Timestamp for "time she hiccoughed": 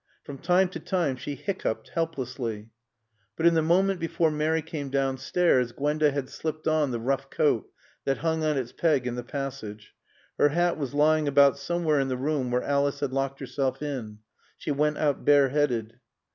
0.79-1.89